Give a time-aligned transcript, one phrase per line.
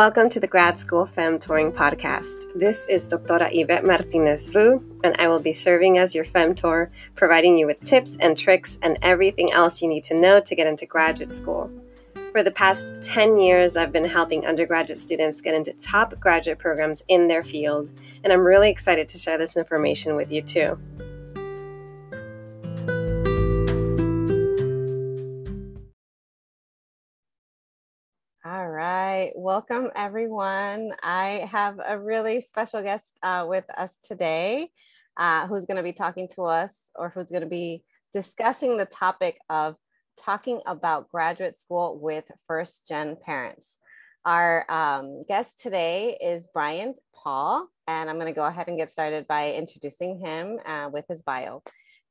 [0.00, 2.46] Welcome to the Grad School Femtoring Podcast.
[2.54, 7.58] This is Doctora Yvette Martinez Vu, and I will be serving as your Femtor, providing
[7.58, 10.86] you with tips and tricks and everything else you need to know to get into
[10.86, 11.70] graduate school.
[12.32, 17.02] For the past 10 years, I've been helping undergraduate students get into top graduate programs
[17.08, 17.92] in their field,
[18.24, 20.78] and I'm really excited to share this information with you too.
[29.42, 30.92] Welcome, everyone.
[31.02, 34.68] I have a really special guest uh, with us today
[35.16, 37.82] uh, who's going to be talking to us or who's going to be
[38.12, 39.76] discussing the topic of
[40.18, 43.78] talking about graduate school with first gen parents.
[44.26, 48.92] Our um, guest today is Bryant Paul, and I'm going to go ahead and get
[48.92, 51.62] started by introducing him uh, with his bio.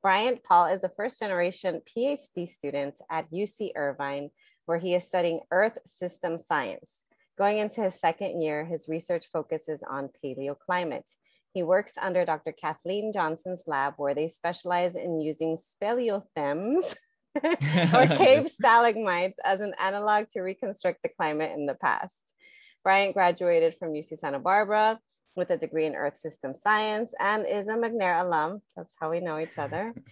[0.01, 4.31] Bryant Paul is a first generation PhD student at UC Irvine
[4.65, 7.03] where he is studying Earth system science.
[7.39, 11.09] Going into his second year, his research focuses on paleoclimate.
[11.53, 12.51] He works under Dr.
[12.51, 16.93] Kathleen Johnson's lab, where they specialize in using speleothems
[17.43, 22.13] or cave stalagmites as an analog to reconstruct the climate in the past.
[22.83, 24.99] Bryant graduated from UC Santa Barbara
[25.37, 28.61] with a degree in Earth System Science and is a McNair alum.
[28.75, 29.93] That's how we know each other.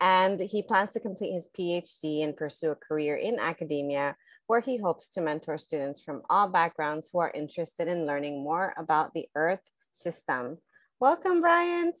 [0.00, 4.16] And he plans to complete his PhD and pursue a career in academia,
[4.52, 8.74] where he hopes to mentor students from all backgrounds who are interested in learning more
[8.76, 9.62] about the Earth
[9.94, 10.58] system.
[11.00, 11.96] Welcome, Bryant.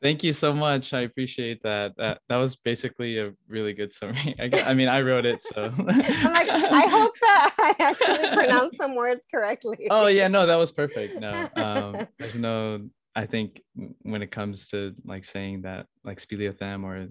[0.00, 0.94] Thank you so much.
[0.94, 1.92] I appreciate that.
[1.98, 4.34] That that was basically a really good summary.
[4.40, 5.70] I, I mean, I wrote it, so.
[5.78, 9.88] I'm like, I hope that I actually pronounced some words correctly.
[9.90, 11.20] Oh yeah, no, that was perfect.
[11.20, 13.60] No, um, there's no I think
[14.02, 17.08] when it comes to like saying that like speleothem or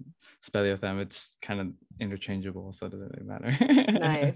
[0.48, 1.68] speleothem, it's kind of
[2.00, 3.56] interchangeable, so it doesn't really matter.
[4.00, 4.34] nice.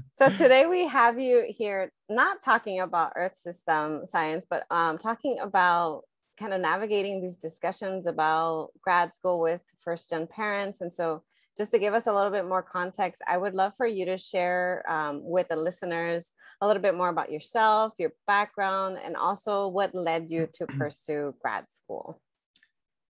[0.14, 5.38] So today we have you here, not talking about Earth system science, but um, talking
[5.38, 6.02] about
[6.40, 11.22] kind of navigating these discussions about grad school with first gen parents, and so
[11.58, 14.16] just to give us a little bit more context, I would love for you to
[14.16, 19.66] share um, with the listeners a little bit more about yourself, your background, and also
[19.66, 22.22] what led you to pursue grad school.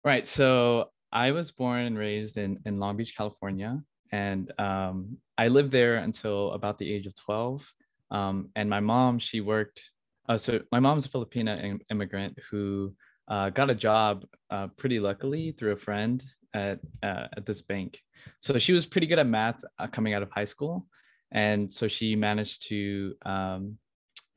[0.06, 0.26] Right.
[0.26, 3.82] So I was born and raised in, in Long Beach, California.
[4.14, 7.70] And um, I lived there until about the age of 12.
[8.10, 9.84] Um, and my mom, she worked,
[10.30, 12.96] uh, so my mom's a Filipina immigrant who
[13.28, 16.24] uh, got a job uh, pretty luckily through a friend
[16.54, 18.00] at, uh, at this bank.
[18.40, 20.88] So she was pretty good at math uh, coming out of high school.
[21.32, 23.78] And so she managed to um,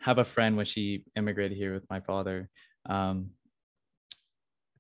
[0.01, 2.49] have a friend when she immigrated here with my father
[2.89, 3.31] um,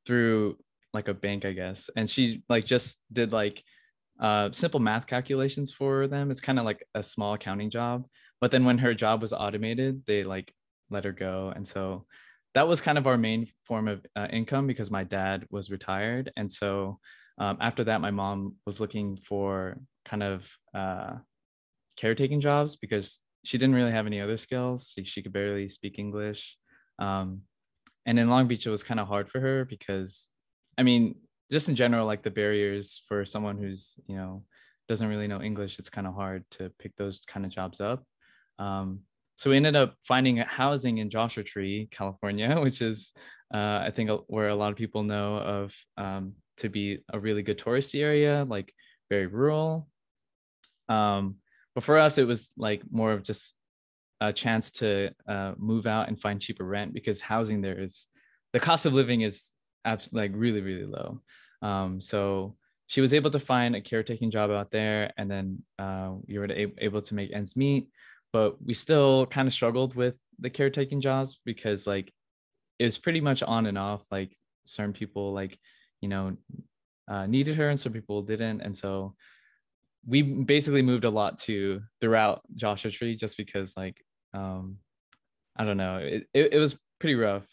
[0.04, 0.56] through
[0.92, 1.88] like a bank, I guess.
[1.96, 3.62] And she like just did like
[4.20, 6.30] uh, simple math calculations for them.
[6.30, 8.06] It's kind of like a small accounting job.
[8.40, 10.52] But then when her job was automated, they like
[10.90, 11.52] let her go.
[11.54, 12.06] And so
[12.54, 16.30] that was kind of our main form of uh, income because my dad was retired.
[16.36, 16.98] And so
[17.42, 21.14] um, after that, my mom was looking for kind of uh,
[21.96, 24.92] caretaking jobs because she didn't really have any other skills.
[24.94, 26.56] She, she could barely speak English.
[27.00, 27.40] Um,
[28.06, 30.28] and in Long Beach, it was kind of hard for her because,
[30.78, 31.16] I mean,
[31.50, 34.44] just in general, like the barriers for someone who's, you know,
[34.88, 38.04] doesn't really know English, it's kind of hard to pick those kind of jobs up.
[38.60, 39.00] Um,
[39.34, 43.12] so we ended up finding housing in Joshua Tree, California, which is,
[43.52, 47.42] uh, I think, where a lot of people know of um, to be a really
[47.42, 48.72] good touristy area, like
[49.10, 49.88] very rural.
[50.88, 51.36] Um,
[51.74, 53.54] but for us, it was like more of just
[54.20, 58.06] a chance to uh, move out and find cheaper rent because housing there is
[58.52, 59.50] the cost of living is
[60.12, 61.20] like really really low.
[61.62, 66.12] Um, so she was able to find a caretaking job out there, and then uh,
[66.26, 66.48] we were
[66.78, 67.88] able to make ends meet.
[68.32, 72.12] But we still kind of struggled with the caretaking jobs because like
[72.78, 74.02] it was pretty much on and off.
[74.10, 75.58] Like certain people like
[76.02, 76.36] you know
[77.08, 78.60] uh, needed her and some people didn't.
[78.60, 79.14] And so
[80.06, 83.96] we basically moved a lot to throughout joshua tree just because like
[84.34, 84.76] um
[85.56, 87.46] i don't know it, it, it was pretty rough.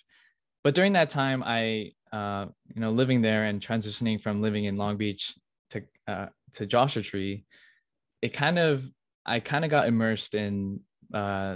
[0.64, 4.78] But during that time i uh you know living there and transitioning from living in
[4.78, 5.36] long beach
[5.70, 7.46] to uh to joshua tree
[8.24, 8.84] it kind of
[9.28, 10.80] i kind of got immersed in
[11.14, 11.56] uh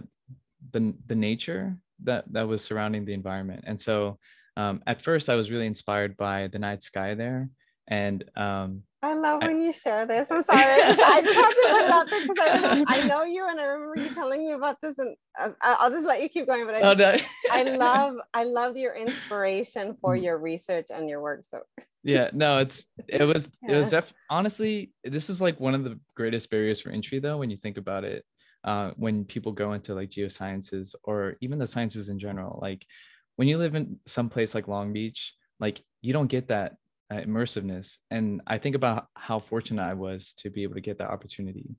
[0.71, 3.63] the the nature that that was surrounding the environment.
[3.65, 4.19] And so
[4.57, 7.49] um, at first I was really inspired by the night sky there.
[7.87, 10.29] And um, I love when I, you share this.
[10.31, 10.63] I'm sorry.
[10.63, 13.65] I just have to put it out there because I, I, know you and I
[13.65, 16.65] remember you telling me about this and uh, I'll just let you keep going.
[16.65, 17.17] But I, oh, no.
[17.51, 20.23] I love, I love your inspiration for mm.
[20.23, 21.43] your research and your work.
[21.49, 21.59] So
[22.03, 23.73] yeah, no, it's, it was, yeah.
[23.73, 27.37] it was def honestly, this is like one of the greatest barriers for entry though,
[27.37, 28.23] when you think about it.
[28.63, 32.59] uh, when people go into like geosciences or even the sciences in general.
[32.61, 32.85] Like
[33.35, 36.75] when you live in some place like Long Beach, like you don't get that
[37.11, 37.97] uh, immersiveness.
[38.11, 41.75] And I think about how fortunate I was to be able to get that opportunity.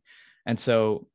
[0.47, 1.07] And so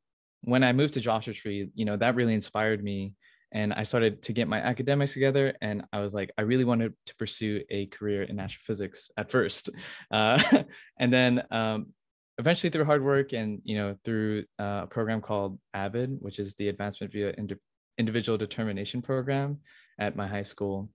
[0.42, 3.14] when I moved to Joshua Tree, you know, that really inspired me.
[3.52, 5.54] And I started to get my academics together.
[5.60, 9.70] And I was like, I really wanted to pursue a career in astrophysics at first.
[10.10, 10.42] Uh,
[10.98, 11.86] and then um,
[12.38, 16.54] eventually through hard work and, you know, through uh, a program called AVID, which is
[16.54, 17.56] the Advancement via Indi-
[17.98, 19.58] Individual Determination Program
[20.00, 20.88] at my high school,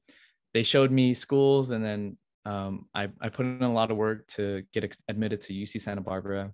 [0.54, 4.28] they showed me schools and then um, I, I put in a lot of work
[4.36, 6.52] to get admitted to UC Santa Barbara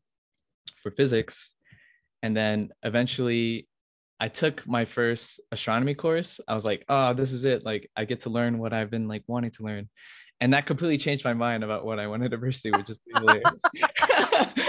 [0.81, 1.55] for physics.
[2.23, 3.67] And then eventually
[4.19, 6.39] I took my first astronomy course.
[6.47, 7.65] I was like, oh, this is it.
[7.65, 9.89] Like I get to learn what I've been like wanting to learn.
[10.39, 13.61] And that completely changed my mind about what I wanted to pursue, which is hilarious.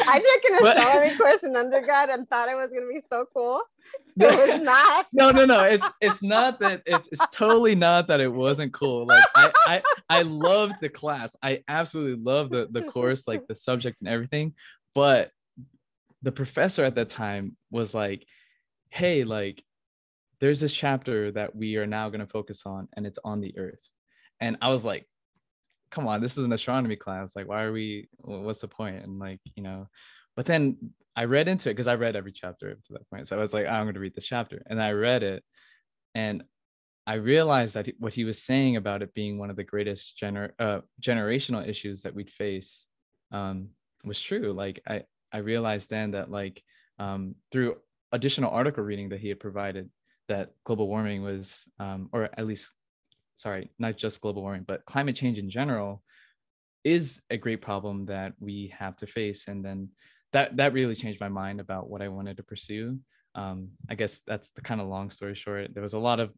[0.07, 3.63] I took an astronomy course in undergrad and thought it was gonna be so cool.
[4.15, 5.07] It was not.
[5.13, 5.63] no, no, no.
[5.63, 9.07] It's it's not that it's it's totally not that it wasn't cool.
[9.07, 11.35] Like I I, I loved the class.
[11.43, 14.53] I absolutely loved the, the course, like the subject and everything.
[14.95, 15.31] But
[16.21, 18.27] the professor at that time was like,
[18.91, 19.63] hey, like
[20.41, 23.81] there's this chapter that we are now gonna focus on, and it's on the earth.
[24.41, 25.07] And I was like,
[25.93, 27.37] come on, this is an astronomy class.
[27.37, 29.05] Like, why are we, what's the point?
[29.05, 29.87] And like, you know,
[30.35, 30.79] but then
[31.15, 33.29] I read into it because I read every chapter up to that point.
[33.29, 34.63] So I was like, I'm going to read this chapter.
[34.67, 35.45] And I read it
[36.15, 36.43] and
[37.07, 40.53] I realized that what he was saying about it being one of the greatest gener-
[40.59, 42.87] uh, generational issues that we'd face
[43.31, 43.69] um,
[44.05, 44.53] was true.
[44.53, 45.03] Like, I,
[45.33, 46.63] I realized then that, like,
[46.99, 47.77] um, through
[48.13, 49.91] additional article reading that he had provided,
[50.29, 52.71] that global warming was, um, or at least
[53.35, 56.03] sorry, not just global warming, but climate change in general
[56.85, 59.47] is a great problem that we have to face.
[59.49, 59.91] And then
[60.33, 62.99] that that really changed my mind about what I wanted to pursue.
[63.35, 65.75] Um, I guess that's the kind of long story short.
[65.75, 66.33] There was a lot of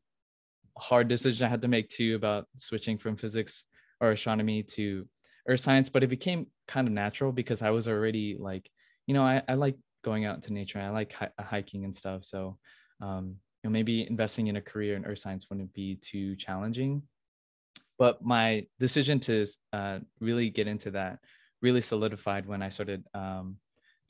[0.76, 3.64] hard decisions I had to make too about switching from physics
[4.00, 5.08] or astronomy to
[5.48, 8.68] earth science, but it became kind of natural because I was already like,
[9.06, 10.80] you know, I, I like going out into nature.
[10.80, 12.24] I like hi- hiking and stuff.
[12.24, 12.58] So
[13.00, 17.02] um, know, maybe investing in a career in earth science wouldn't be too challenging.
[17.98, 21.18] But my decision to uh, really get into that
[21.62, 23.56] really solidified when I started um,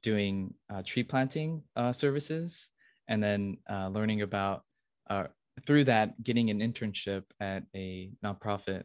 [0.03, 2.69] doing uh, tree planting uh, services
[3.07, 4.65] and then uh, learning about,
[5.09, 5.25] uh,
[5.67, 8.83] through that, getting an internship at a nonprofit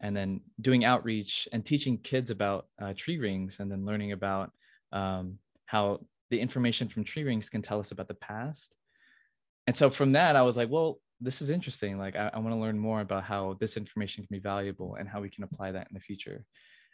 [0.00, 4.52] and then doing outreach and teaching kids about uh, tree rings and then learning about
[4.92, 8.76] um, how the information from tree rings can tell us about the past
[9.66, 11.98] and so from that i was like well this is interesting.
[11.98, 15.08] Like i, I want to learn more about how this information can be valuable and
[15.08, 16.44] how we can apply that in the future.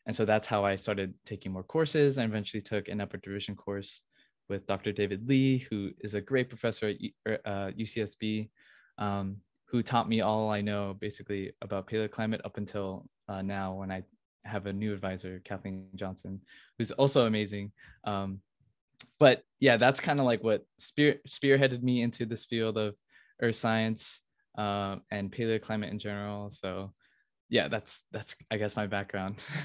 [0.07, 2.19] And so that's how i started taking more courses.
[2.19, 4.03] I eventually took an upper division course
[4.49, 6.95] with dr david Lea who is a great professor
[7.27, 8.49] at uh, ucsb
[8.97, 9.37] um,
[9.67, 14.03] who taught me all i know basically about paleoclimate up until uh, now when i
[14.45, 16.41] have a new advisor kathleen johnson
[16.79, 17.71] who's also amazing.
[18.05, 18.41] Um,
[19.19, 22.95] but yeah, that's kind of like what spear spearheaded me into this field of
[23.41, 24.21] earth science
[24.57, 26.51] um, and paleoclimate in general.
[26.51, 26.93] So
[27.49, 29.37] yeah, that's that's I guess my background.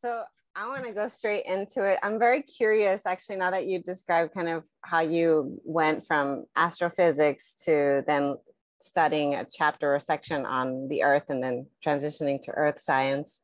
[0.00, 0.22] so
[0.54, 2.00] I want to go straight into it.
[2.02, 7.54] I'm very curious, actually, now that you described kind of how you went from astrophysics
[7.64, 8.36] to then
[8.80, 13.40] studying a chapter or section on the Earth and then transitioning to Earth science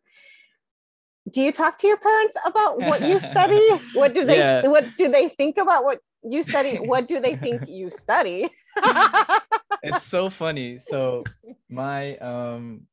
[1.30, 3.60] do you talk to your parents about what you study?
[3.94, 4.66] What do they yeah.
[4.66, 6.76] what do they think about what you study?
[6.76, 8.48] What do they think you study?
[9.86, 10.78] It's so funny.
[10.78, 11.24] So
[11.68, 12.86] my um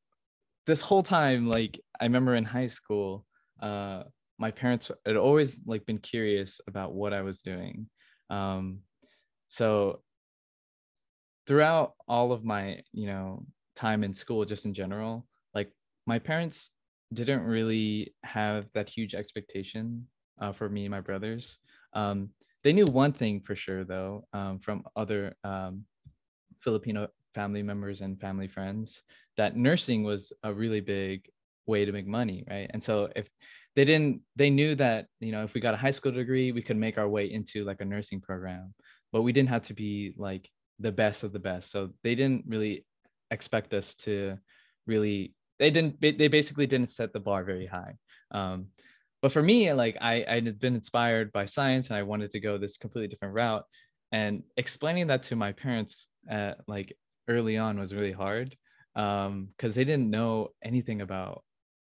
[0.66, 3.24] this whole time like i remember in high school
[3.62, 4.02] uh
[4.38, 7.88] my parents had always like been curious about what i was doing.
[8.28, 8.80] Um
[9.48, 10.02] so
[11.46, 15.70] throughout all of my you know time in school just in general like
[16.06, 16.70] my parents
[17.14, 20.06] didn't really have that huge expectation
[20.40, 21.58] uh, for me and my brothers.
[21.92, 22.30] Um,
[22.64, 25.84] they knew one thing for sure, though, um, from other um,
[26.60, 29.02] Filipino family members and family friends,
[29.36, 31.28] that nursing was a really big
[31.66, 32.70] way to make money, right?
[32.72, 33.28] And so if
[33.74, 36.62] they didn't, they knew that you know if we got a high school degree, we
[36.62, 38.74] could make our way into like a nursing program,
[39.12, 41.70] but we didn't have to be like the best of the best.
[41.70, 42.84] So they didn't really
[43.30, 44.36] expect us to
[44.86, 47.94] really they didn't they basically didn't set the bar very high.
[48.30, 48.66] Um,
[49.20, 52.40] but for me like i i had been inspired by science and i wanted to
[52.40, 53.64] go this completely different route.
[54.10, 56.94] And explaining that to my parents at, like
[57.28, 58.56] early on was really hard
[58.94, 61.42] because um, they didn't know anything about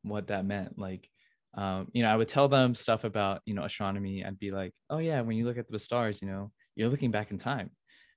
[0.03, 0.79] what that meant.
[0.79, 1.09] Like
[1.55, 4.73] um, you know i would tell them stuff about you know astronomy i'd be like
[4.89, 7.71] oh yeah when you look at the stars you know you're looking back in time.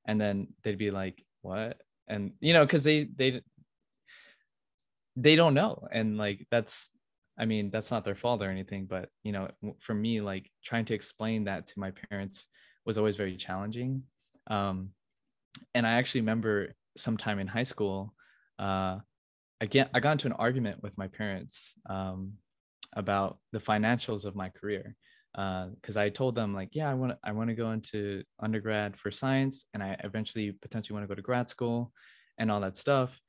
[0.07, 1.79] And then they'd be like what?
[2.09, 3.43] And you know because they they
[5.21, 6.91] they don't know and like that's
[7.39, 9.49] i mean that's not their fault or anything but you know
[9.81, 12.47] for me like trying to explain that to my parents
[12.87, 14.03] was always very challenging
[14.49, 14.91] um
[15.75, 18.15] and i actually remember sometime in high school
[18.59, 18.97] uh
[19.61, 22.33] again i got into an argument with my parents um
[22.95, 24.97] about the financials of my career
[25.33, 28.97] because uh, I told them like, yeah, I want I want to go into undergrad
[28.97, 31.93] for science, and I eventually potentially want to go to grad school,
[32.39, 33.21] and all that stuff.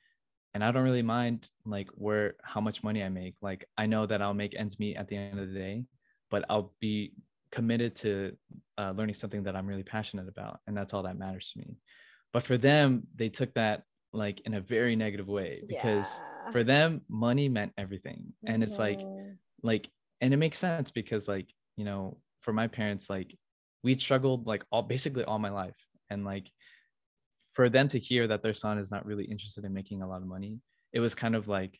[0.53, 3.35] And I don't really mind like where how much money I make.
[3.41, 5.83] Like I know that I'll make ends meet at the end of the day,
[6.31, 7.13] but I'll be
[7.51, 8.35] committed to
[8.77, 11.77] uh, learning something that I'm really passionate about, and that's all that matters to me.
[12.33, 16.51] But for them, they took that like in a very negative way because yeah.
[16.51, 19.33] for them, money meant everything, and it's like mm-hmm.
[19.61, 19.87] like
[20.21, 23.35] and it makes sense because like you know, for my parents, like
[23.83, 25.75] we struggled like all basically all my life.
[26.09, 26.51] And like
[27.59, 30.21] for them to hear that their son is not really interested in making a lot
[30.21, 30.61] of money,
[30.93, 31.77] it was kind of like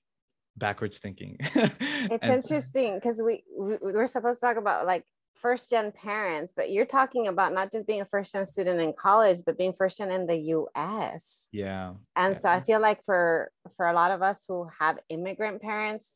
[0.58, 1.38] backwards thinking.
[1.40, 5.06] it's and, interesting because we, we we're supposed to talk about like
[5.36, 8.92] first gen parents, but you're talking about not just being a first gen student in
[8.92, 11.48] college, but being first gen in the US.
[11.54, 11.94] Yeah.
[12.18, 12.40] And yeah.
[12.42, 16.10] so I feel like for for a lot of us who have immigrant parents,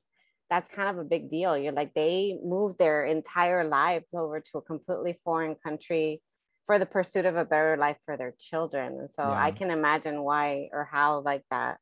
[0.50, 1.58] that's kind of a big deal.
[1.58, 6.22] You're like, they moved their entire lives over to a completely foreign country
[6.66, 8.98] for the pursuit of a better life for their children.
[9.00, 9.44] And so yeah.
[9.44, 11.78] I can imagine why or how like that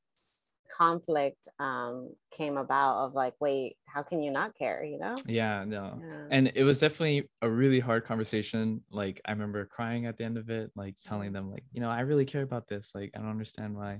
[0.71, 5.65] conflict um came about of like wait how can you not care you know yeah
[5.65, 6.27] no yeah.
[6.31, 10.37] and it was definitely a really hard conversation like i remember crying at the end
[10.37, 11.33] of it like telling mm-hmm.
[11.33, 13.99] them like you know i really care about this like i don't understand why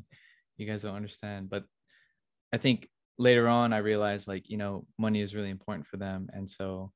[0.56, 1.66] you guys don't understand but
[2.54, 6.30] i think later on i realized like you know money is really important for them
[6.32, 6.92] and so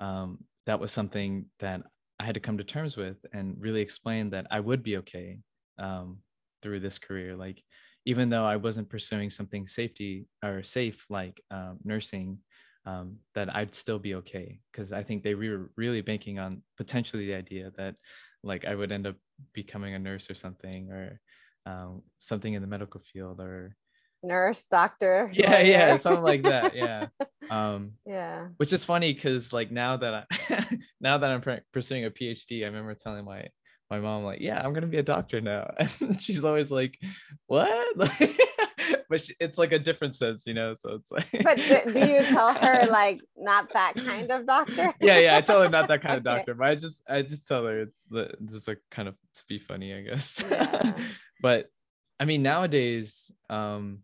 [0.00, 1.82] um, that was something that
[2.20, 5.38] i had to come to terms with and really explain that i would be okay
[5.80, 6.18] um,
[6.62, 7.36] through this career.
[7.36, 7.62] Like
[8.06, 12.38] even though i wasn't pursuing something safety or safe like um, nursing
[12.86, 14.60] um, that i'd still be okay.
[14.70, 17.94] Because i think they were really banking on potentially the idea that
[18.42, 19.16] like i would end up
[19.52, 21.20] becoming a nurse or something or
[21.66, 23.76] um, something in the medical field or
[24.22, 25.30] nurse, doctor.
[25.34, 25.64] Yeah, lawyer.
[25.64, 26.74] yeah, something like that.
[26.74, 27.06] Yeah.
[27.48, 28.46] Um, yeah.
[28.58, 30.66] Which is funny because like now that I
[31.00, 33.48] now that I'm pursuing a PhD, I remember telling my
[33.90, 35.68] my mom like, yeah, I'm gonna be a doctor now,
[36.00, 36.96] and she's always like,
[37.48, 37.96] what?
[39.08, 40.74] but she, it's like a different sense, you know.
[40.74, 41.26] So it's like.
[41.42, 44.94] but do, do you tell her like not that kind of doctor?
[45.00, 47.48] yeah, yeah, I tell her not that kind of doctor, but I just I just
[47.48, 50.40] tell her it's the, just like kind of to be funny, I guess.
[50.48, 50.96] Yeah.
[51.42, 51.66] but
[52.20, 54.00] I mean, nowadays, um,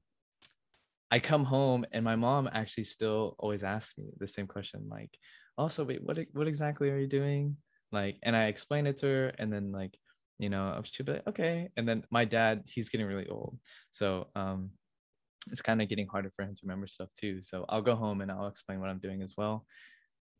[1.10, 5.16] I come home and my mom actually still always asks me the same question, like,
[5.58, 7.56] also, wait, what what exactly are you doing?
[7.92, 9.96] Like, and I explain it to her, and then like,
[10.38, 11.70] you know, she'll be like, okay.
[11.76, 13.58] And then my dad, he's getting really old,
[13.90, 14.72] so um,
[15.50, 17.42] it's kind of getting harder for him to remember stuff too.
[17.42, 19.66] So I'll go home and I'll explain what I'm doing as well.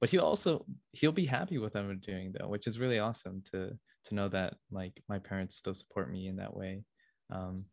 [0.01, 3.43] But he'll also he'll be happy with what I'm doing though, which is really awesome
[3.53, 6.85] to to know that like my parents still support me in that way.
[7.31, 7.67] Um,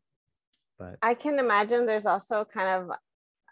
[0.78, 2.98] but I can imagine there's also kind of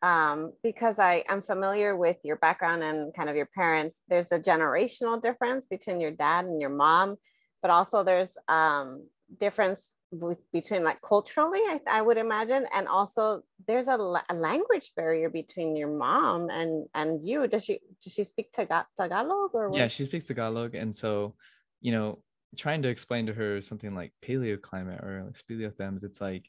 [0.02, 4.40] um, because I am familiar with your background and kind of your parents, there's a
[4.40, 7.18] generational difference between your dad and your mom,
[7.62, 9.06] but also there's um,
[9.40, 13.96] difference with, between like culturally, I, I, would imagine, and also there's a,
[14.30, 17.48] a, language barrier between your mom and and you.
[17.48, 19.70] Does she does she speak Tagalog or?
[19.70, 19.78] What?
[19.78, 21.36] Yeah, she speaks Tagalog, and so
[21.80, 22.20] you know,
[22.58, 26.44] trying to explain to her something like paleoclimate or like speleothems, it's like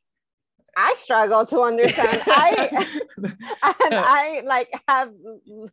[0.77, 2.23] I struggle to understand.
[2.27, 2.87] I
[3.23, 5.13] and I like have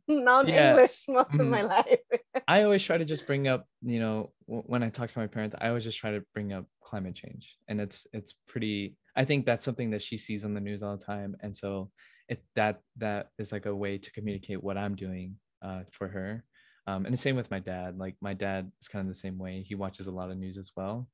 [0.08, 0.72] known yeah.
[0.72, 1.39] English most mm.
[1.39, 1.68] of my mm-hmm.
[1.68, 2.00] life.
[2.48, 5.56] I always try to just bring up, you know, when I talk to my parents,
[5.60, 8.98] I always just try to bring up climate change, and it's it's pretty.
[9.15, 11.91] I think that's something that she sees on the news all the time, and so
[12.27, 16.44] it that that is like a way to communicate what I'm doing uh, for her.
[16.88, 17.98] Um, and the same with my dad.
[17.98, 19.63] Like my dad is kind of the same way.
[19.68, 21.08] He watches a lot of news as well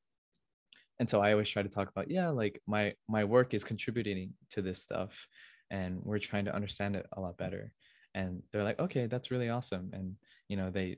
[1.00, 4.32] and so i always try to talk about yeah like my my work is contributing
[4.50, 5.28] to this stuff
[5.72, 7.72] and we're trying to understand it a lot better.
[8.14, 9.90] And they're like okay that's really awesome.
[9.94, 10.16] And
[10.48, 10.98] you know they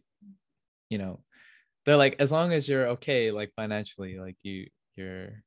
[0.90, 1.20] you know
[1.86, 5.44] they're like as long as you're okay like financially like you you're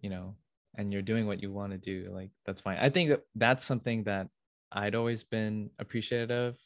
[0.00, 0.36] you know
[0.76, 2.78] and you're doing what you want to do like that's fine.
[2.78, 4.28] I think that that's something that
[4.72, 6.56] i'd always been appreciative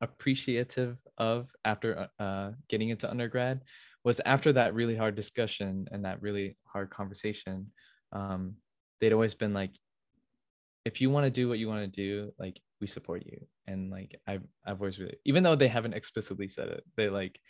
[0.00, 3.60] appreciative of after uh, getting into undergrad
[4.04, 7.70] was after that really hard discussion and that really hard conversation
[8.12, 8.54] um,
[9.00, 9.72] they'd always been like
[10.84, 13.46] if you want to do what you want to do like we support you.
[13.66, 17.40] And like i've i've always really even though they haven't explicitly said it they like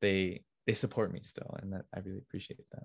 [0.00, 2.82] they they support me still and that i really appreciate that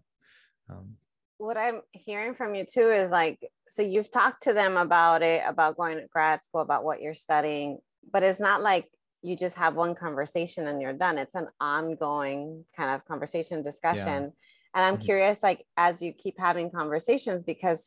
[0.69, 0.97] um,
[1.39, 5.41] what i'm hearing from you too is like so you've talked to them about it
[5.47, 7.79] about going to grad school about what you're studying
[8.13, 8.87] but it's not like
[9.25, 11.17] you just have one conversation and you're done.
[11.17, 14.23] It's an ongoing kind of conversation discussion.
[14.23, 14.29] Yeah.
[14.75, 15.05] and i'm mm-hmm.
[15.05, 17.79] curious like as you keep having conversations because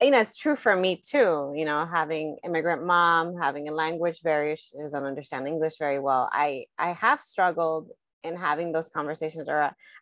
[0.00, 4.22] you know it's true for me too you know having immigrant mom having a language
[4.22, 6.30] barrier she doesn't understand english very well.
[6.32, 7.90] I i have struggled
[8.22, 9.58] in having those conversations or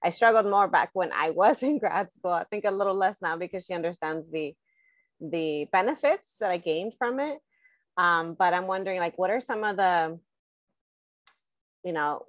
[0.07, 2.33] i struggled more back when i was in grad school.
[2.33, 4.55] I think a little less now because she understands the
[5.21, 7.39] the benefits that i gained from it.
[7.97, 10.19] Um, but i'm wondering like what are some of the
[11.85, 12.25] you know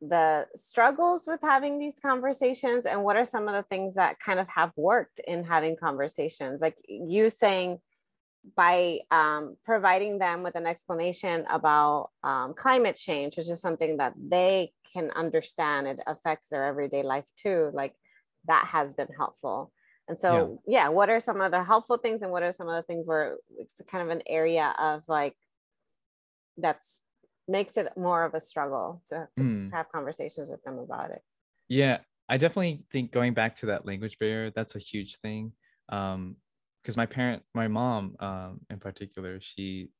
[0.00, 4.40] the struggles with having these conversations and what are some of the things that kind
[4.40, 7.78] of have worked in having conversations like you saying
[8.56, 14.14] by um, providing them with an explanation about um, climate change which is something that
[14.16, 17.94] they can understand it affects their everyday life too like
[18.46, 19.70] that has been helpful
[20.08, 20.84] and so yeah.
[20.84, 23.06] yeah what are some of the helpful things and what are some of the things
[23.06, 25.36] where it's kind of an area of like
[26.56, 27.00] that's
[27.50, 29.72] makes it more of a struggle to, to, mm.
[29.72, 31.22] have conversations with them about it.
[31.68, 35.52] Yeah, I definitely think going back to that language barrier, that's a huge thing.
[35.88, 36.36] Um,
[36.82, 39.90] because my parent, my mom, um, in particular, she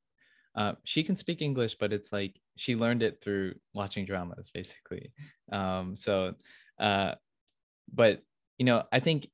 [0.56, 5.12] uh, she can speak English, but it's like she learned it through watching dramas, basically.
[5.52, 6.34] Um, so,
[6.80, 7.14] uh,
[7.92, 8.22] but
[8.58, 9.28] you know, I think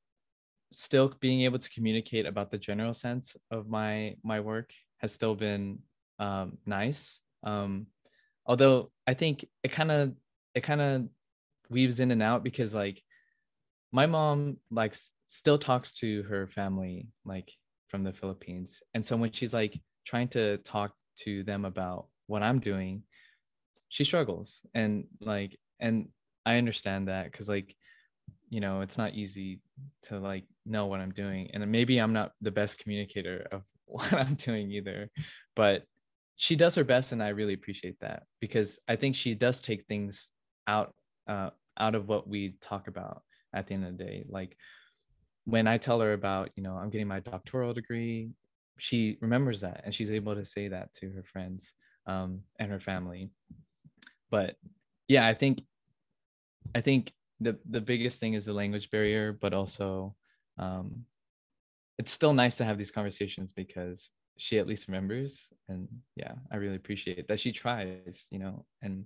[0.73, 5.35] still being able to communicate about the general sense of my my work has still
[5.35, 5.79] been
[6.19, 7.19] um, nice.
[7.43, 7.87] Um,
[8.47, 10.13] although i think it kind of
[10.55, 11.07] it kind of
[11.69, 13.01] weaves in and out because like
[13.91, 14.95] my mom like
[15.27, 17.51] still talks to her family like
[17.87, 18.81] from the philippines.
[18.93, 23.03] And so when she's like trying to talk to them about what i'm doing
[23.89, 24.61] she struggles.
[24.73, 26.09] And like and
[26.45, 27.75] i understand that because like
[28.49, 29.59] you know it's not easy
[30.03, 31.49] to like know what i'm doing.
[31.53, 35.09] And maybe i'm not the best communicator of what i'm doing either.
[35.55, 35.83] But
[36.37, 39.85] she does her best and i really appreciate that because i think she does take
[39.85, 40.29] things
[40.67, 40.93] out
[41.27, 43.21] uh, out of what we talk about
[43.53, 44.25] at the end of the day.
[44.29, 44.55] Like
[45.45, 48.29] when i tell her about you know i'm getting my doctoral degree
[48.79, 51.73] she remembers that and she's able to say that to her friends
[52.05, 53.31] um, and her family.
[54.29, 54.55] But
[55.07, 55.61] yeah i think
[56.75, 60.15] i think the the biggest thing is the language barrier but also
[60.57, 61.05] um,
[61.97, 66.55] it's still nice to have these conversations because she at least remembers and yeah i
[66.55, 69.05] really appreciate that she tries you know and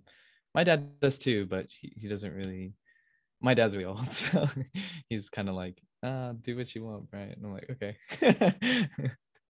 [0.54, 2.74] my dad does too but he, he doesn't really
[3.41, 4.48] my dad's really old so
[5.10, 8.88] he's kind of like uh do what you want right and i'm like okay.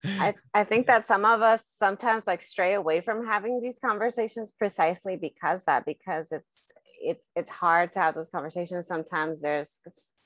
[0.04, 4.52] I, I think that some of us sometimes like stray away from having these conversations
[4.58, 6.68] precisely because that because it's
[7.04, 8.88] it's it's hard to have those conversations.
[8.88, 9.80] Sometimes there's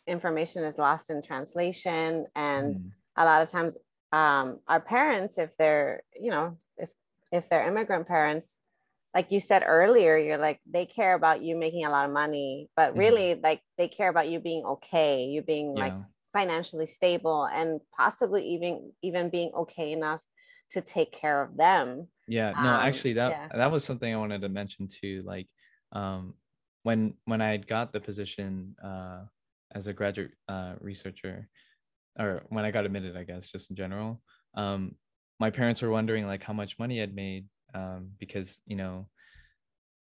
[0.08, 2.92] information is lost in translation and mm.
[3.18, 3.78] a lot of times
[4.16, 6.90] um, our parents, if they're, you know, if
[7.34, 8.56] if they're immigrant parents,
[9.14, 12.70] like you said earlier, you're like they care about you making a lot of money,
[12.78, 13.00] but mm-hmm.
[13.00, 13.44] really mm-hmm.
[13.44, 15.84] like they care about you being okay, you being yeah.
[15.84, 15.94] like
[16.32, 20.22] financially stable and possibly even even being okay enough
[20.72, 22.08] to take care of them.
[22.28, 23.48] Yeah, no, um, actually that yeah.
[23.54, 25.24] that was something I wanted to mention too.
[25.26, 25.48] Like
[25.92, 26.36] um
[26.84, 29.24] when when I got the position uh
[29.74, 31.50] as a graduate uh, researcher,
[32.18, 34.22] or when I got admitted, I guess, just in general,
[34.56, 34.96] um,
[35.40, 39.08] my parents were wondering like how much money I'd made um, because you know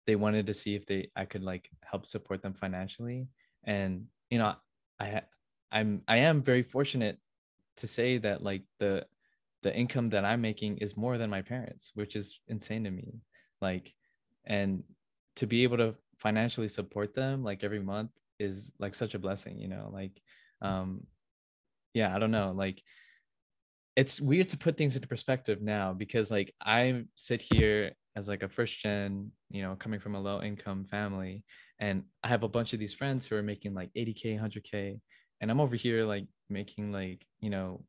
[0.06, 3.28] they wanted to see if they I could like help support them financially,
[3.64, 4.56] and you know
[5.00, 5.22] I
[5.72, 7.18] I'm I am very fortunate
[7.78, 9.06] to say that like the
[9.64, 13.20] the income that I'm making is more than my parents, which is insane to me.
[13.62, 13.92] Like,
[14.46, 14.84] and
[15.38, 19.58] to be able to financially support them like every month is like such a blessing,
[19.60, 19.90] you know.
[19.92, 20.22] Like,
[20.62, 21.08] um,
[21.96, 22.80] yeah i don't know like
[23.96, 28.44] it's weird to put things into perspective now because like i sit here as like
[28.44, 31.44] a first gen you know coming from a low income family
[31.80, 35.00] and i have a bunch of these friends who are making like 80k 100k
[35.42, 37.82] and i'm over here like making like you know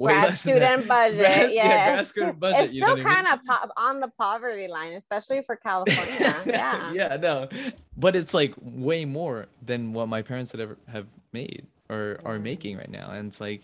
[0.00, 4.08] grad student budget grad, yeah grad student budget, it's still kind of po- on the
[4.18, 7.16] poverty line especially for california yeah yeah.
[7.16, 7.48] no
[7.96, 12.38] but it's like way more than what my parents had ever have made or are
[12.38, 13.10] making right now.
[13.10, 13.62] And it's like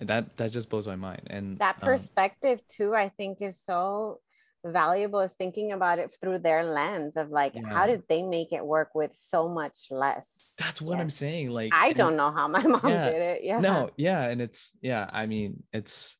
[0.00, 1.22] that that just blows my mind.
[1.28, 4.20] And that um, perspective um, too i think is so
[4.64, 7.68] valuable is thinking about it through their lens of like yeah.
[7.68, 10.54] how did they make it work with so much less?
[10.58, 11.02] That's what yes.
[11.02, 13.60] i'm saying like i don't know how my mom yeah, did it yeah.
[13.60, 16.16] No yeah and it's yeah i mean it's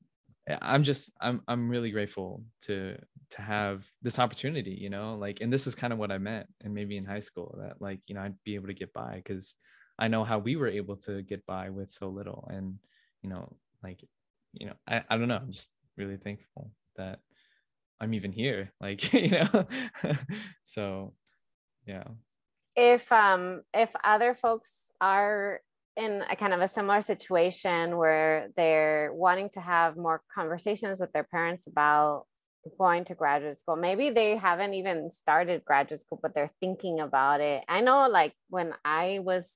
[0.63, 2.97] i'm just i'm i'm really grateful to
[3.31, 6.47] to have this opportunity you know like and this is kind of what i meant
[6.63, 9.17] and maybe in high school that like you know i'd be able to get by
[9.17, 9.53] because
[9.99, 12.79] i know how we were able to get by with so little and
[13.23, 14.05] you know like
[14.53, 17.21] you know i, I don't know i'm just really thankful that
[18.01, 19.67] i'm even here like you know
[20.65, 21.15] so
[21.87, 22.05] yeah
[22.77, 25.61] if um if other folks are
[25.97, 31.13] in a kind of a similar situation where they're wanting to have more conversations with
[31.13, 32.25] their parents about
[32.79, 33.77] going to graduate school.
[33.77, 37.65] Maybe they haven't even started graduate school, but they're thinking about it.
[37.69, 39.51] I know, like when I was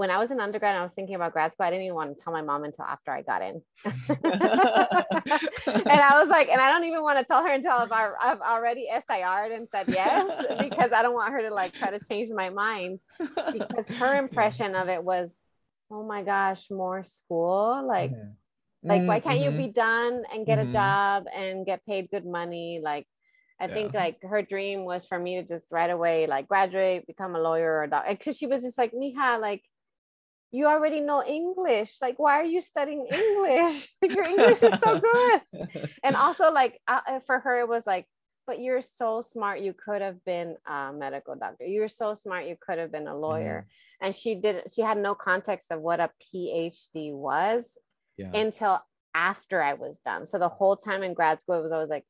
[0.00, 1.66] when I was in undergrad, I was thinking about grad school.
[1.66, 3.94] I didn't even want to tell my mom until after I got in, and
[6.00, 8.86] I was like, and I don't even want to tell her until I've, I've already
[8.90, 10.26] SIR'd and said yes
[10.58, 14.74] because I don't want her to like try to change my mind because her impression
[14.74, 15.30] of it was,
[15.90, 18.12] oh my gosh, more school, like.
[18.12, 18.30] Mm-hmm
[18.82, 19.60] like, why can't mm-hmm.
[19.60, 20.70] you be done and get mm-hmm.
[20.70, 22.80] a job and get paid good money?
[22.82, 23.06] Like,
[23.60, 23.74] I yeah.
[23.74, 27.38] think like her dream was for me to just right away like graduate, become a
[27.38, 28.10] lawyer or doctor.
[28.10, 29.62] Because she was just like, Mija, like
[30.50, 31.96] you already know English.
[32.00, 33.88] Like, why are you studying English?
[34.02, 35.90] Your English is so good.
[36.02, 38.06] and also, like uh, for her, it was like,
[38.46, 39.60] but you're so smart.
[39.60, 41.66] You could have been a medical doctor.
[41.66, 42.46] You're so smart.
[42.46, 43.66] You could have been a lawyer.
[43.68, 44.06] Mm.
[44.06, 44.72] And she didn't.
[44.72, 47.78] She had no context of what a PhD was
[48.16, 48.30] yeah.
[48.34, 48.80] until
[49.14, 50.26] after I was done.
[50.26, 52.04] So the whole time in grad school, it was always like,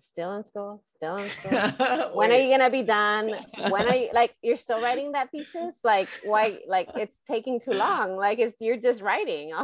[0.00, 2.10] still in school, still in school.
[2.14, 3.34] when are you gonna be done?
[3.68, 5.74] When are you like you're still writing that thesis?
[5.84, 8.16] Like why like it's taking too long?
[8.16, 9.52] Like it's you're just writing.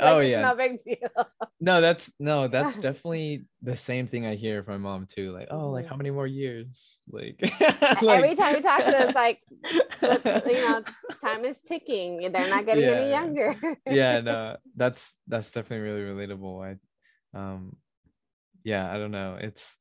[0.00, 1.28] Like, oh yeah no big deal
[1.60, 5.46] no that's no that's definitely the same thing i hear from my mom too like
[5.52, 8.02] oh like how many more years like, like...
[8.02, 9.38] every time you talk to them it's like
[10.02, 10.82] you know
[11.20, 12.96] time is ticking they're not getting yeah.
[12.96, 17.76] any younger yeah no that's that's definitely really relatable i um
[18.64, 19.78] yeah i don't know it's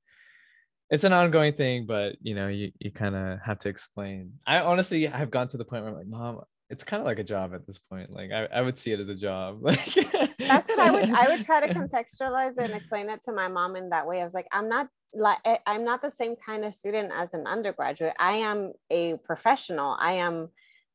[0.90, 4.60] it's an ongoing thing but you know you, you kind of have to explain i
[4.60, 6.42] honestly have gone to the point where i'm like mom
[6.72, 8.10] it's kind of like a job at this point.
[8.10, 9.60] Like I, I would see it as a job.
[9.62, 9.94] Like
[10.40, 13.50] that's what I would I would try to contextualize it and explain it to my
[13.50, 14.22] mom in that way.
[14.22, 17.34] I was like, I'm not like eh, I'm not the same kind of student as
[17.34, 18.14] an undergraduate.
[18.18, 19.98] I am a professional.
[20.00, 20.48] I am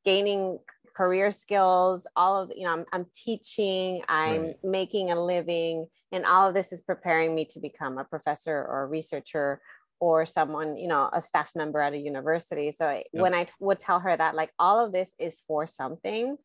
[0.05, 0.59] gaining
[0.97, 4.65] career skills, all of you know, I'm, I'm teaching, I'm right.
[4.65, 8.85] making a living, and all of this is preparing me to become a professor or
[8.85, 9.61] a researcher
[9.99, 13.07] or someone you know a staff member at a university so yep.
[13.13, 16.37] when I t- would tell her that like all of this is for something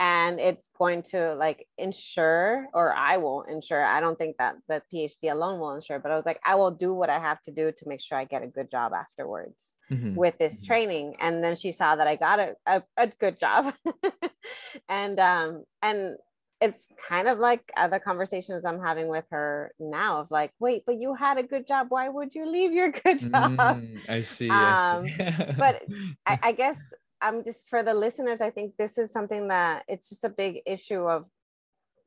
[0.00, 4.82] and it's going to like ensure or i will ensure i don't think that the
[4.92, 7.52] phd alone will ensure but i was like i will do what i have to
[7.52, 10.14] do to make sure i get a good job afterwards mm-hmm.
[10.14, 10.66] with this mm-hmm.
[10.66, 13.74] training and then she saw that i got a, a, a good job
[14.88, 16.16] and um and
[16.62, 21.00] it's kind of like other conversations I'm having with her now of like, wait, but
[21.00, 21.86] you had a good job.
[21.88, 23.56] Why would you leave your good job?
[23.56, 24.50] Mm, I see.
[24.50, 25.06] Um,
[25.56, 25.82] but
[26.26, 26.76] I, I guess
[27.22, 30.60] I'm just for the listeners, I think this is something that it's just a big
[30.66, 31.26] issue of,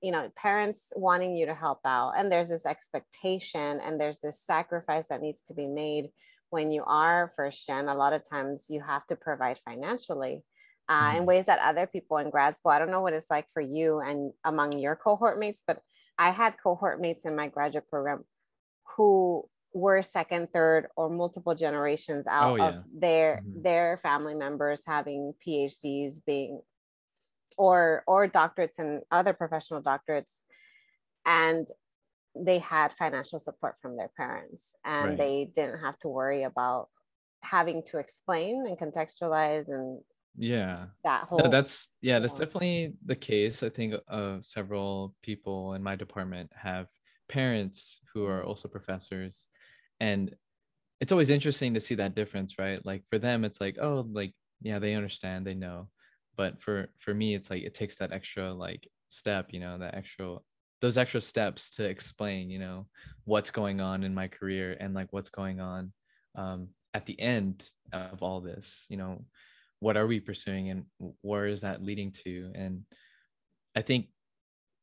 [0.02, 2.14] you know, parents wanting you to help out.
[2.18, 6.10] And there's this expectation and there's this sacrifice that needs to be made
[6.50, 7.88] when you are first gen.
[7.88, 10.44] A lot of times you have to provide financially
[10.90, 11.26] uh, in mm-hmm.
[11.26, 14.00] ways that other people in grad school, I don't know what it's like for you
[14.00, 15.82] and among your cohort mates, but
[16.18, 18.26] I had cohort mates in my graduate program
[18.96, 22.68] who were second, third, or multiple generations out oh, yeah.
[22.70, 23.62] of their mm-hmm.
[23.64, 26.62] their family members having PhDs, being
[27.58, 30.34] or or doctorates and other professional doctorates,
[31.26, 31.68] and
[32.36, 35.18] they had financial support from their parents, and right.
[35.18, 36.90] they didn't have to worry about
[37.42, 40.00] having to explain and contextualize and
[40.38, 45.84] yeah that whole that's yeah that's definitely the case i think uh, several people in
[45.84, 46.88] my department have
[47.30, 49.48] parents who are also professors
[50.04, 50.36] and
[51.00, 52.86] it's always interesting to see that difference right?
[52.86, 55.88] Like for them it's like oh like yeah they understand they know.
[56.36, 59.96] But for for me it's like it takes that extra like step you know that
[59.96, 60.38] extra
[60.82, 62.88] those extra steps to explain you know
[63.24, 65.94] what's going on in my career and like what's going on
[66.36, 69.24] um, at the end of all this you know
[69.80, 70.86] what are we pursuing and
[71.22, 72.52] where is that leading to?
[72.56, 72.84] And
[73.76, 74.08] i think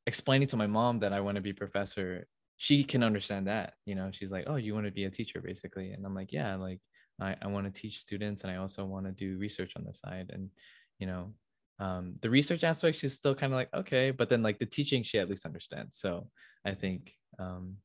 [0.06, 2.26] explaining to my mom that i want to be professor
[2.62, 5.40] she can understand that you know she's like oh you want to be a teacher
[5.40, 6.78] basically and i'm like yeah like
[7.18, 9.94] i, I want to teach students and i also want to do research on the
[9.94, 10.50] side and
[10.98, 11.32] you know
[11.78, 15.02] um, the research aspect she's still kind of like okay but then like the teaching
[15.02, 16.28] she at least understands so
[16.66, 17.76] i think um,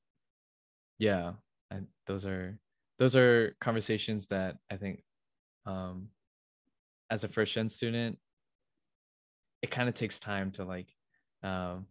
[1.00, 1.32] yeah
[1.72, 2.60] and those are
[3.00, 5.02] those are conversations that i think
[5.66, 6.10] um,
[7.10, 8.18] as a first gen student,
[9.62, 10.88] it kind of takes time to like
[11.44, 11.86] um,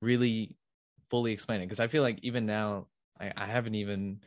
[0.00, 0.56] really
[1.10, 2.86] fully explain it because I feel like even now
[3.20, 4.20] I, I haven't even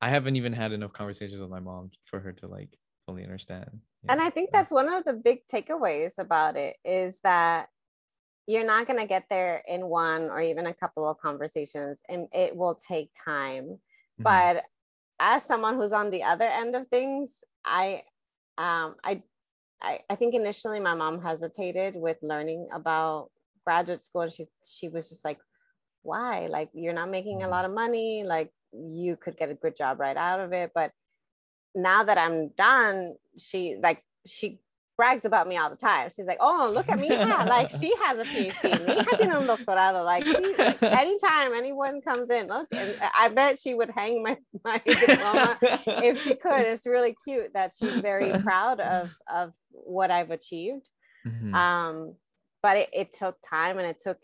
[0.00, 3.80] I haven't even had enough conversations with my mom for her to like fully understand.
[4.08, 7.68] And I think that's one of the big takeaways about it is that
[8.46, 12.28] you're not going to get there in one or even a couple of conversations and
[12.32, 13.64] it will take time.
[13.64, 14.22] Mm-hmm.
[14.22, 14.64] But
[15.18, 17.32] as someone who's on the other end of things,
[17.64, 18.02] I
[18.56, 19.22] um I
[19.82, 23.30] I, I think initially my mom hesitated with learning about
[23.64, 25.38] graduate school and she she was just like
[26.08, 26.48] why?
[26.50, 27.52] Like you're not making a mm-hmm.
[27.52, 30.92] lot of money like you could get a good job right out of it but
[31.74, 34.60] now that i'm done she like she
[34.98, 36.10] brags about me all the time.
[36.14, 37.08] She's like oh look at me.
[37.08, 40.04] Like she has a phd me tiene un doctorado.
[40.04, 44.82] Like she, anytime anyone comes in look and i bet she would hang my, my
[44.84, 46.62] diploma if she could.
[46.62, 50.90] It's really cute that she's very proud of of what i've achieved.
[51.26, 51.54] Mm-hmm.
[51.54, 52.14] um
[52.60, 54.18] but it, it took time and it took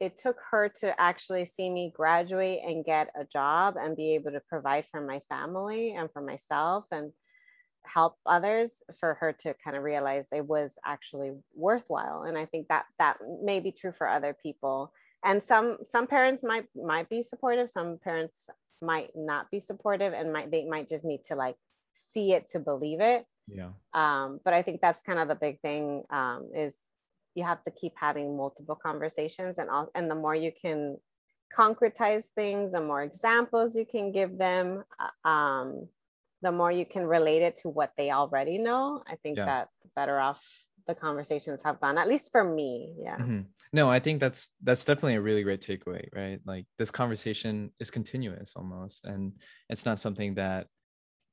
[0.00, 4.30] it took her to actually see me graduate and get a job and be able
[4.32, 7.12] to provide for my family and for myself and
[7.84, 12.66] help others for her to kind of realize it was actually worthwhile and i think
[12.68, 14.92] that that may be true for other people.
[15.24, 18.48] And some some parents might might be supportive some parents
[18.82, 21.56] might not be supportive and might they might just need to like
[21.94, 23.24] see it to believe it.
[23.48, 23.70] Yeah.
[23.94, 26.74] Um but i think that's kind of the big thing um is
[27.36, 30.96] you have to keep having multiple conversations and all and the more you can
[31.56, 35.86] concretize things the more examples you can give them uh, um,
[36.42, 39.44] the more you can relate it to what they already know i think yeah.
[39.44, 40.42] that better off
[40.88, 43.40] the conversations have gone at least for me yeah mm-hmm.
[43.72, 47.90] no i think that's that's definitely a really great takeaway right like this conversation is
[47.90, 49.32] continuous almost and
[49.68, 50.66] it's not something that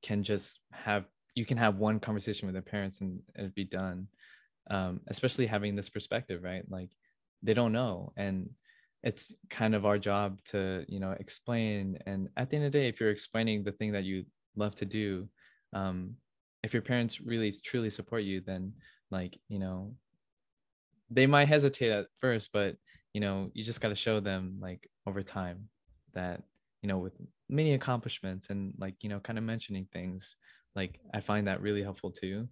[0.01, 4.07] can just have you can have one conversation with their parents and it be done
[4.69, 6.63] um, especially having this perspective right?
[6.69, 6.89] Like
[7.43, 8.49] they don't know and
[9.03, 12.79] it's kind of our job to you know explain and at the end of the
[12.79, 15.27] day if you're explaining the thing that you love to do
[15.73, 16.15] um,
[16.63, 18.73] if your parents really truly support you then
[19.11, 19.93] like you know
[21.09, 22.75] they might hesitate at first but
[23.13, 25.67] you know you just got to show them like over time
[26.13, 26.41] that
[26.81, 27.13] you know with
[27.49, 30.37] many accomplishments and like you know kind of mentioning things
[30.75, 32.47] like i find that really helpful too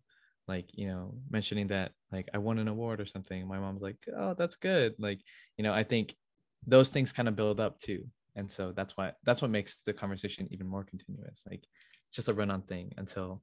[0.47, 3.47] like you know mentioning that like i won an award or something.
[3.47, 4.95] My mom's like oh that's good.
[4.99, 5.19] Like
[5.57, 6.15] you know i think
[6.67, 8.05] those things kind of build up too.
[8.35, 11.63] And so that's why that's what makes the conversation even more continuous like
[12.13, 13.41] just a run-on thing until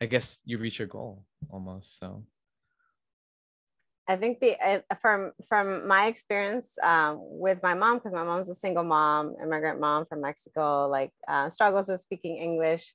[0.00, 2.24] i guess you reach your goal almost so.
[4.08, 8.50] I think the uh, from from my experience um, with my mom, because my mom's
[8.50, 12.92] a single mom, immigrant mom from Mexico, like uh, struggles with speaking English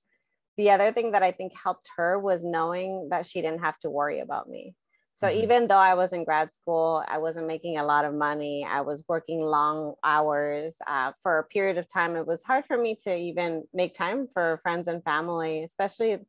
[0.57, 3.89] the other thing that I think helped her was knowing that she didn't have to
[3.89, 4.75] worry about me.
[5.13, 5.43] So mm-hmm.
[5.43, 8.63] even though I was in grad school, I wasn't making a lot of money.
[8.69, 12.15] I was working long hours uh, for a period of time.
[12.15, 16.19] It was hard for me to even make time for friends and family, especially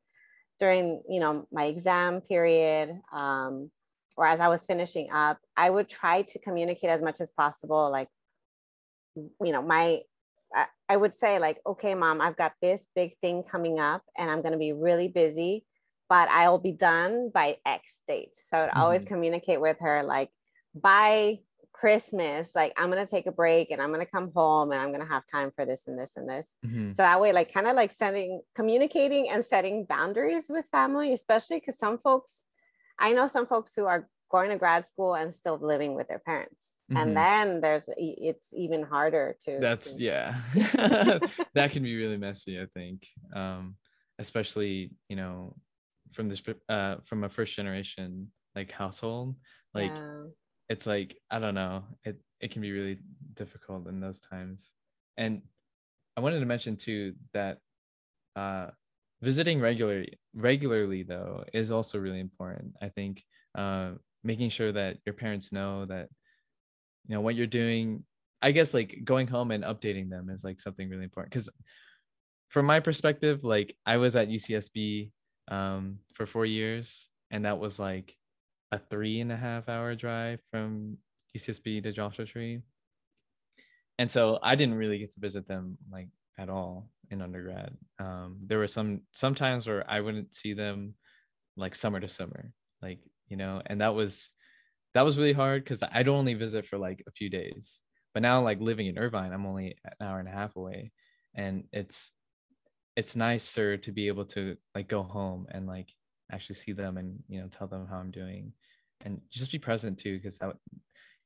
[0.59, 3.71] during you know my exam period um,
[4.17, 5.39] or as I was finishing up.
[5.57, 8.09] I would try to communicate as much as possible, like
[9.17, 10.01] you know my
[10.89, 14.41] I would say like, okay, mom, I've got this big thing coming up and I'm
[14.41, 15.65] going to be really busy,
[16.09, 18.37] but I'll be done by X date.
[18.49, 18.81] So I would mm-hmm.
[18.81, 20.31] always communicate with her like
[20.75, 21.41] by
[21.73, 24.81] Christmas, like I'm going to take a break and I'm going to come home and
[24.81, 26.47] I'm going to have time for this and this and this.
[26.65, 26.91] Mm-hmm.
[26.93, 31.61] So that way, like kind of like setting, communicating and setting boundaries with family, especially
[31.61, 32.33] because some folks,
[32.99, 36.19] I know some folks who are going to grad school and still living with their
[36.19, 36.97] parents mm-hmm.
[36.97, 40.01] and then there's it's even harder to that's to...
[40.01, 40.37] yeah
[41.55, 43.75] that can be really messy i think um
[44.19, 45.55] especially you know
[46.13, 49.35] from this uh from a first generation like household
[49.75, 50.25] like yeah.
[50.69, 52.99] it's like i don't know it it can be really
[53.35, 54.73] difficult in those times
[55.17, 55.43] and
[56.17, 57.59] i wanted to mention too that
[58.37, 58.69] uh
[59.21, 63.23] visiting regularly regularly though is also really important i think
[63.57, 63.91] uh
[64.25, 66.09] making sure that your parents know that
[67.09, 68.05] you know what you're doing.
[68.41, 71.49] I guess like going home and updating them is like something really important because
[72.49, 75.11] from my perspective like i was at ucsb
[75.49, 78.15] um, for four years and that was like
[78.73, 80.99] a three and a half hour drive from
[81.37, 82.61] ucsb to joshua tree.
[83.99, 87.75] And so i didn't really get to visit them like at all in undergrad.
[87.99, 90.95] Um, there were some sometimes where i wouldn't see them
[91.57, 94.31] like summer to summer like you know and that was
[94.99, 97.79] that was really hard because I'd only visit for like a few days.
[98.15, 100.91] But now, like living in Irvine, I'm only an hour and a half away,
[101.37, 102.11] and it's
[102.97, 105.87] it's nicer to be able to like go home and like
[106.33, 108.53] actually see them and you know tell them how I'm doing,
[109.05, 110.19] and just be present too.
[110.19, 110.55] Because I, you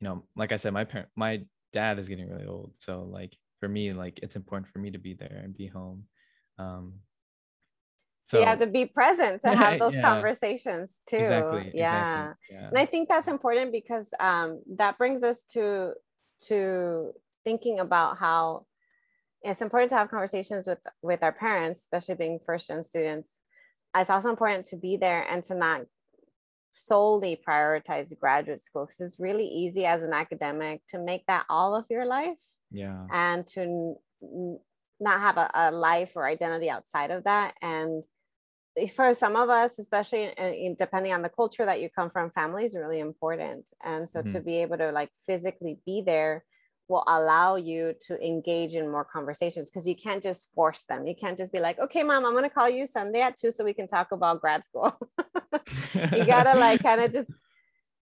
[0.03, 1.41] know, like I said, my parent, my
[1.73, 4.99] dad is getting really old, so like for me, like it's important for me to
[4.99, 6.05] be there and be home
[6.59, 6.93] um
[8.25, 10.03] so you have to be present to have those yeah.
[10.03, 12.23] conversations too exactly yeah.
[12.23, 12.57] exactly.
[12.57, 15.93] yeah and i think that's important because um that brings us to
[16.41, 17.13] to
[17.45, 18.67] thinking about how
[19.43, 23.31] it's important to have conversations with with our parents especially being first gen students
[23.97, 25.83] it's also important to be there and to not
[26.73, 31.75] solely prioritize graduate school because it's really easy as an academic to make that all
[31.75, 34.59] of your life yeah and to n-
[34.99, 38.05] not have a, a life or identity outside of that and
[38.95, 42.65] for some of us especially in, depending on the culture that you come from family
[42.65, 44.33] is really important and so mm-hmm.
[44.33, 46.45] to be able to like physically be there
[46.89, 51.07] will allow you to engage in more conversations because you can't just force them.
[51.07, 53.51] You can't just be like, okay, mom, I'm going to call you Sunday at two
[53.51, 54.95] so we can talk about grad school.
[55.95, 57.31] you got to like kind of just,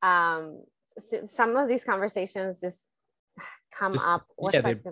[0.04, 0.64] um,
[1.36, 2.80] some of these conversations just
[3.78, 4.28] come just, up.
[4.36, 4.84] What's yeah, like,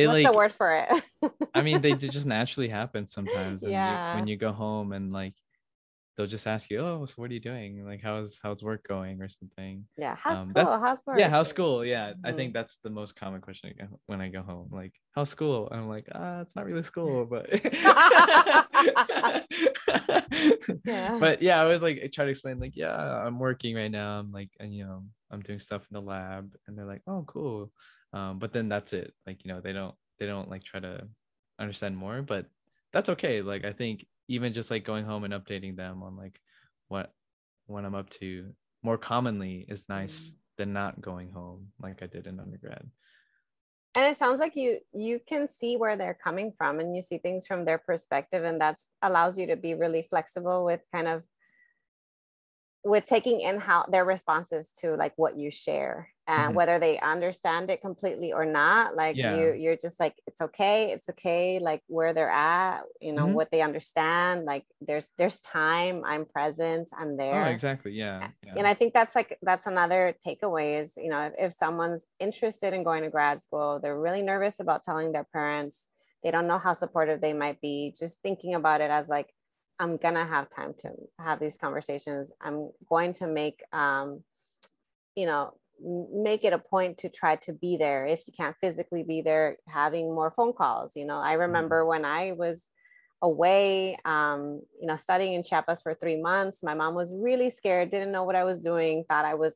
[0.00, 1.32] they, what's like, the word for it?
[1.54, 3.62] I mean, they just naturally happen sometimes.
[3.62, 4.12] And yeah.
[4.12, 5.34] You, when you go home and like,
[6.18, 7.86] they'll just ask you, "Oh, so what are you doing?
[7.86, 10.78] Like, how's how's work going, or something?" Yeah, how's um, school?
[10.80, 11.18] How's work?
[11.18, 11.84] Yeah, how's school?
[11.84, 12.26] Yeah, mm-hmm.
[12.26, 14.68] I think that's the most common question I get when I go home.
[14.72, 15.68] Like, how's school?
[15.70, 17.48] And I'm like, ah, it's not really school, but
[20.84, 21.18] yeah.
[21.20, 24.18] But yeah, I was like, I try to explain, like, yeah, I'm working right now.
[24.18, 27.24] I'm like, and you know, I'm doing stuff in the lab, and they're like, oh,
[27.26, 27.70] cool.
[28.12, 29.12] Um, but then that's it.
[29.26, 31.06] Like, you know, they don't they don't like try to
[31.58, 32.46] understand more, but
[32.92, 33.42] that's okay.
[33.42, 36.40] Like, I think even just like going home and updating them on like
[36.88, 37.12] what
[37.66, 38.50] what I'm up to
[38.82, 40.32] more commonly is nice mm.
[40.58, 42.86] than not going home like I did in undergrad.
[43.94, 47.18] And it sounds like you you can see where they're coming from and you see
[47.18, 51.22] things from their perspective and that's allows you to be really flexible with kind of
[52.84, 56.54] with taking in how their responses to like what you share and mm-hmm.
[56.54, 59.34] whether they understand it completely or not like yeah.
[59.34, 63.32] you you're just like it's okay it's okay like where they're at you know mm-hmm.
[63.32, 68.28] what they understand like there's there's time i'm present i'm there oh, exactly yeah.
[68.44, 68.52] yeah.
[68.56, 72.74] and i think that's like that's another takeaway is you know if, if someone's interested
[72.74, 75.86] in going to grad school they're really nervous about telling their parents
[76.22, 79.32] they don't know how supportive they might be just thinking about it as like
[79.78, 84.22] i'm gonna have time to have these conversations i'm going to make um
[85.14, 89.02] you know make it a point to try to be there if you can't physically
[89.02, 91.42] be there having more phone calls you know i mm-hmm.
[91.42, 92.68] remember when i was
[93.20, 97.90] away um, you know studying in chiapas for three months my mom was really scared
[97.90, 99.54] didn't know what i was doing thought i was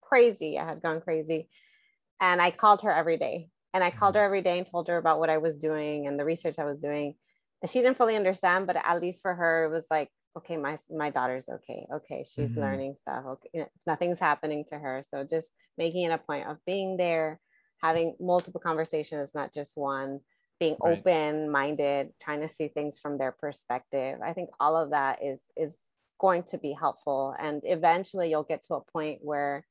[0.00, 1.48] crazy i had gone crazy
[2.20, 4.26] and i called her every day and i called her mm-hmm.
[4.26, 6.80] every day and told her about what i was doing and the research i was
[6.80, 7.14] doing
[7.62, 10.78] and she didn't fully understand but at least for her it was like okay my
[10.90, 12.60] my daughter's okay okay she's mm-hmm.
[12.60, 16.96] learning stuff okay nothing's happening to her so just making it a point of being
[16.96, 17.40] there
[17.82, 20.20] having multiple conversations not just one
[20.58, 20.98] being right.
[20.98, 25.38] open minded trying to see things from their perspective i think all of that is
[25.56, 25.74] is
[26.20, 29.66] going to be helpful and eventually you'll get to a point where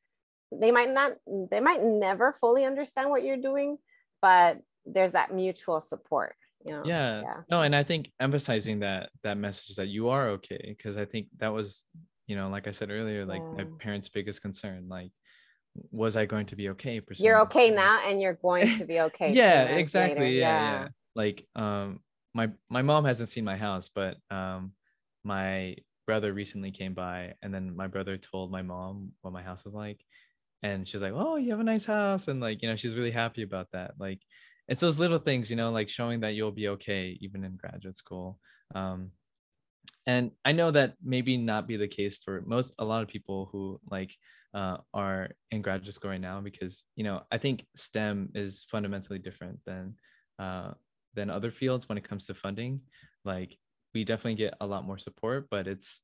[0.51, 1.13] they might not
[1.49, 3.77] they might never fully understand what you're doing
[4.21, 6.83] but there's that mutual support you know?
[6.85, 7.21] yeah.
[7.21, 7.37] yeah.
[7.49, 11.27] No and i think emphasizing that that message that you are okay because i think
[11.37, 11.85] that was
[12.27, 13.63] you know like i said earlier like yeah.
[13.63, 15.11] my parents biggest concern like
[15.91, 19.31] was i going to be okay you're okay now and you're going to be okay
[19.33, 20.39] yeah exactly.
[20.39, 20.87] yeah, yeah, yeah.
[21.15, 21.99] Like um
[22.33, 24.73] my my mom hasn't seen my house but um
[25.23, 25.75] my
[26.07, 29.73] brother recently came by and then my brother told my mom what my house was
[29.73, 29.99] like
[30.63, 33.11] and she's like oh you have a nice house and like you know she's really
[33.11, 33.93] happy about that.
[33.99, 34.19] Like
[34.71, 37.97] it's those little things you know like showing that you'll be okay even in graduate
[37.97, 38.39] school.
[38.73, 39.11] Um,
[40.07, 43.49] and i know that maybe not be the case for most a lot of people
[43.51, 44.11] who like
[44.55, 49.19] uh, are in graduate school right now because you know i think stem is fundamentally
[49.19, 49.93] different than
[50.39, 50.71] uh,
[51.13, 52.81] than other fields when it comes to funding.
[53.25, 53.57] Like
[53.93, 55.99] we definitely get a lot more support but it's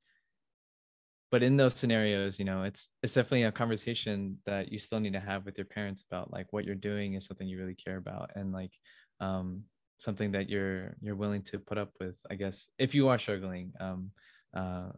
[1.32, 5.13] but in those scenarios you know it's it's definitely a conversation that you still need
[5.13, 7.97] to have with your parents about like what you're doing is something you really care
[7.97, 8.72] about and like
[9.20, 9.64] um
[9.97, 13.74] something that you're you're willing to put up with i guess if you are struggling
[13.80, 14.12] um
[14.56, 14.89] uh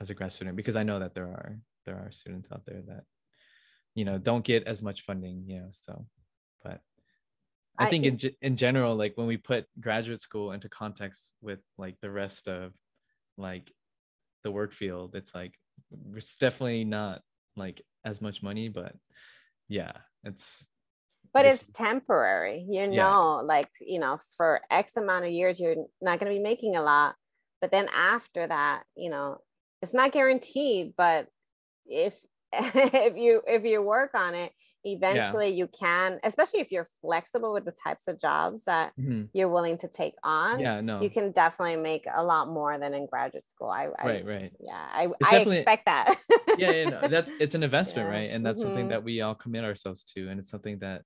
[0.00, 2.82] as a grad student because i know that there are there are students out there
[2.86, 3.02] that
[3.94, 6.06] you know don't get as much funding you know so
[6.62, 6.80] but
[7.78, 11.60] i, I think in, in general like when we put graduate school into context with
[11.78, 12.72] like the rest of
[13.36, 13.70] like
[14.44, 15.54] the work field it's like
[16.16, 17.22] it's definitely not
[17.56, 18.94] like as much money, but
[19.68, 19.92] yeah,
[20.24, 20.64] it's
[21.32, 22.92] but it's, temporary, you know,
[23.40, 23.46] yeah.
[23.46, 27.14] like you know, for X amount of years you're not gonna be making a lot.
[27.60, 29.38] But then after that, you know,
[29.82, 31.28] it's not guaranteed, but
[31.86, 32.14] if
[32.74, 34.52] if you if you work on it
[34.86, 35.54] eventually yeah.
[35.54, 39.22] you can especially if you're flexible with the types of jobs that mm-hmm.
[39.32, 42.92] you're willing to take on yeah no you can definitely make a lot more than
[42.92, 46.18] in graduate school i, I right right yeah i, I expect that
[46.58, 48.14] yeah, yeah no, that's it's an investment yeah.
[48.14, 48.70] right and that's mm-hmm.
[48.70, 51.02] something that we all commit ourselves to and it's something that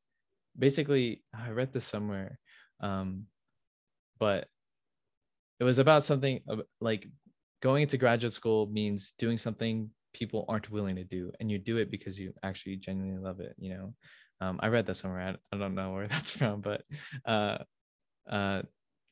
[0.59, 2.41] basically i read this somewhere
[2.81, 3.25] um
[4.19, 4.49] but
[5.61, 6.41] it was about something
[6.81, 7.07] like
[7.63, 11.77] going into graduate school means doing something people aren't willing to do and you do
[11.77, 13.95] it because you actually genuinely love it you know?
[14.41, 16.83] Um, i read that somewhere I, I don't know where that's from but
[17.25, 17.59] uh
[18.31, 18.63] uh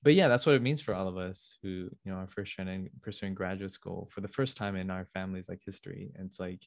[0.07, 1.69] but yeah that's what it means for all of us who
[2.05, 5.49] you know are first trying pursuing graduate school for the first time in our families
[5.49, 6.13] like history.
[6.15, 6.61] And it's like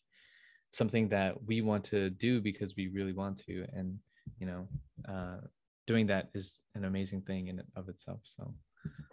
[0.71, 3.97] something that we want to do because we really want to and
[4.39, 4.67] you know
[5.07, 5.37] uh
[5.87, 8.53] doing that is an amazing thing in of itself so.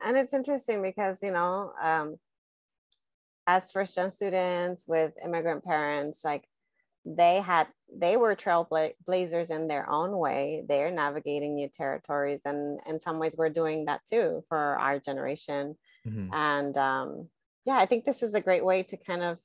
[0.05, 2.17] And it's interesting because you know um
[3.47, 6.47] as first gen students with immigrant parents like
[7.07, 13.01] they had they were trailblazers in their own way they're navigating new territories and in
[13.01, 15.77] some ways we're doing that too for our generation
[16.07, 16.33] mm-hmm.
[16.35, 17.29] and um,
[17.65, 19.39] yeah i think this is a great way to kind of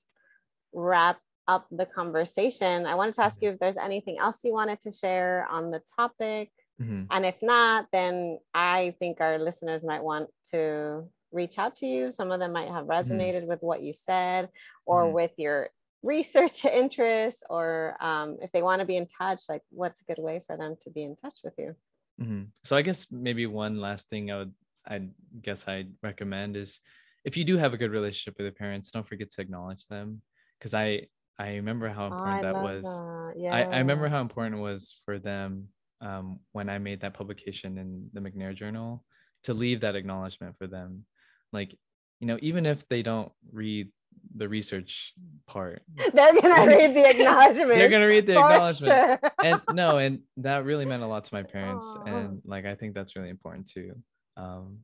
[0.73, 3.45] wrap up the conversation i wanted to ask mm-hmm.
[3.45, 6.49] you if there's anything else you wanted to share on the topic
[6.81, 7.03] mm-hmm.
[7.11, 12.11] and if not then i think our listeners might want to reach out to you.
[12.11, 12.91] Some of them might have mm-hmm.
[12.91, 13.47] resonated mm-hmm.
[13.47, 14.49] with what you said
[14.85, 15.13] or mm-hmm.
[15.13, 15.69] with your
[16.03, 20.21] research interests, or um, if they want to be in touch, like what's a good
[20.21, 21.75] way for them to be in touch with you?
[22.21, 22.43] Mm-hmm.
[22.63, 24.53] So I guess maybe one last thing I would,
[24.87, 25.01] I
[25.41, 26.79] guess I'd recommend is
[27.23, 30.21] if you do have a good relationship with your parents, don't forget to acknowledge them.
[30.59, 31.07] Cause I,
[31.39, 32.83] I remember how oh, important oh, that was.
[32.83, 33.33] That.
[33.37, 33.53] Yes.
[33.53, 35.69] I, I remember how important it was for them
[36.01, 39.03] um, when I made that publication in the McNair Journal
[39.43, 41.05] to leave that acknowledgement for them
[41.51, 41.75] like
[42.19, 43.91] you know even if they don't read
[44.35, 45.13] the research
[45.47, 45.81] part
[46.13, 49.31] they're gonna read the acknowledgement they're gonna read the acknowledgement sure.
[49.43, 52.07] and no and that really meant a lot to my parents Aww.
[52.07, 53.95] and like i think that's really important too
[54.37, 54.79] um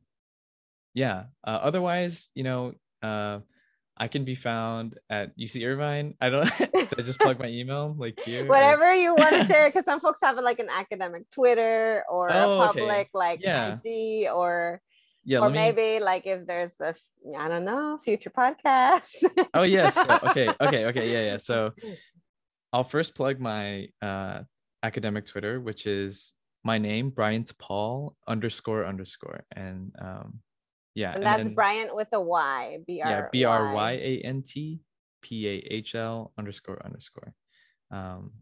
[0.94, 3.38] yeah uh, otherwise you know uh
[4.00, 6.14] I can be found at UC Irvine.
[6.20, 8.46] I don't so I just plug my email like here.
[8.46, 8.94] Whatever or...
[8.94, 12.66] you want to share, because some folks have like an academic Twitter or oh, a
[12.66, 13.08] public okay.
[13.12, 13.76] like yeah.
[13.84, 14.80] IG or
[15.28, 16.94] yeah or maybe like if there's a
[17.36, 19.12] i don't know future podcast.
[19.54, 21.72] Oh yes okay okay okay yeah yeah so
[22.72, 24.40] i'll first plug my uh
[24.82, 26.32] academic twitter which is
[26.64, 30.40] my name bryant pahl underscore underscore and um
[30.94, 34.80] yeah and that's then, bryant with a y b-r yeah b-r-y-a-n-t
[35.20, 37.34] p-a-h-l underscore underscore.
[37.90, 38.32] Um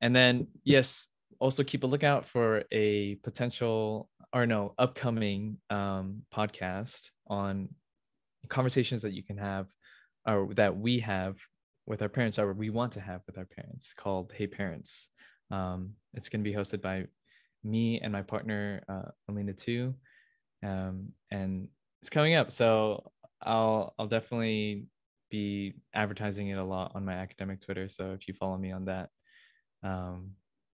[0.00, 1.06] and then yes
[1.38, 7.68] also keep a lookout for a potential or no upcoming um, podcast on
[8.48, 9.66] conversations that you can have
[10.26, 11.36] or that we have
[11.86, 15.08] with our parents or we want to have with our parents called hey parents.
[15.50, 17.06] Um, it's going to be hosted by
[17.62, 19.94] me and my partner uh, alina too.
[20.64, 21.68] Um, and
[22.06, 23.10] it's coming up so
[23.42, 24.86] i'll i'll definitely
[25.28, 28.84] be advertising it a lot on my academic twitter so if you follow me on
[28.84, 29.08] that
[29.82, 30.30] um,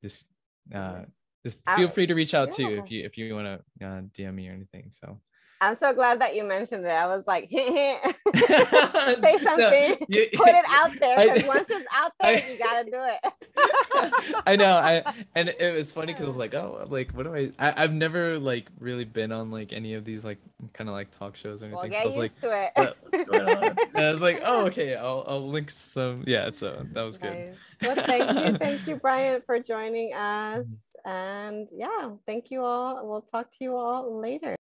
[0.03, 0.25] just
[0.73, 1.01] uh,
[1.45, 2.67] just feel free to reach out yeah.
[2.67, 4.91] too if you if you want to uh, DM me or anything.
[4.91, 5.19] So
[5.61, 6.89] I'm so glad that you mentioned it.
[6.89, 7.99] I was like, say
[9.43, 12.85] something, no, you, put it out there because once it's out there, I, you gotta
[12.85, 14.41] do it.
[14.47, 14.71] I know.
[14.77, 15.03] I
[15.35, 17.81] and it was funny because I was like, oh, like what do I, I?
[17.81, 20.37] have never like really been on like any of these like
[20.73, 21.79] kind of like talk shows or anything.
[21.81, 23.95] Well, get so I was used like, to it.
[23.95, 26.23] I was like, oh, okay, I'll I'll link some.
[26.25, 27.55] Yeah, so that was nice.
[27.81, 27.95] good.
[27.97, 30.67] Well, thank you, thank you, Bryant, for joining us.
[31.09, 33.07] And yeah, thank you all.
[33.07, 34.55] We'll talk to you all later.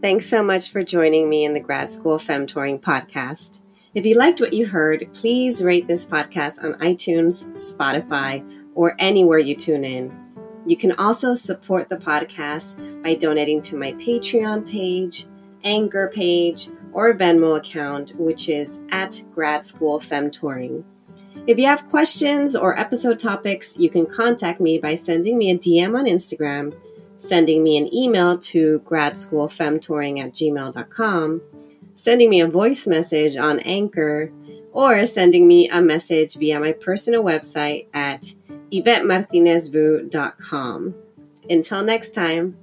[0.00, 3.60] Thanks so much for joining me in the Grad School Femtoring podcast.
[3.94, 8.42] If you liked what you heard, please rate this podcast on iTunes, Spotify,
[8.74, 10.10] or anywhere you tune in.
[10.66, 15.26] You can also support the podcast by donating to my Patreon page,
[15.64, 20.82] Anchor page, or Venmo account, which is at Grad School Femtoring.
[21.46, 25.58] If you have questions or episode topics, you can contact me by sending me a
[25.58, 26.74] DM on Instagram,
[27.16, 31.42] sending me an email to gradschoolfemtoring at gmail.com,
[31.94, 34.32] sending me a voice message on Anchor,
[34.72, 38.32] or sending me a message via my personal website at
[38.72, 40.94] yvettemartinezvu.com.
[41.50, 42.56] Until next time.